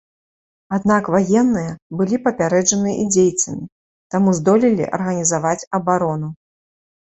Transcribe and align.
Аднак 0.77 1.03
ваенныя 1.15 1.73
былі 1.99 2.17
папярэджаны 2.29 2.95
індзейцамі, 3.03 3.65
таму 4.15 4.29
здолелі 4.41 4.91
арганізаваць 4.99 5.57
абарону. 5.81 6.35